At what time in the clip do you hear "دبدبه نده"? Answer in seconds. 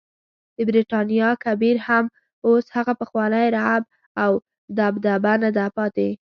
4.77-5.67